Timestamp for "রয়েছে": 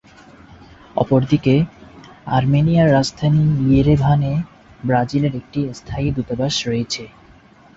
6.67-7.03